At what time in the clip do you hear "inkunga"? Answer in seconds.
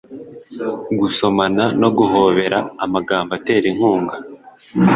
3.71-4.17